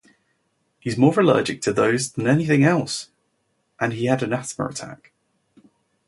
He's 0.79 0.97
more 0.97 1.13
allergic 1.19 1.61
to 1.61 1.71
those 1.71 2.11
than 2.11 2.25
anything 2.25 2.63
else-and 2.63 3.93
he 3.93 4.05
had 4.05 4.23
an 4.23 4.33
asthma 4.33 4.65
attack. 4.65 5.11